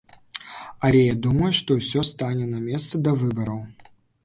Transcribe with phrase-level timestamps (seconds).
[0.89, 3.65] Але я думаю, што ўсё стане на месца да выбараў.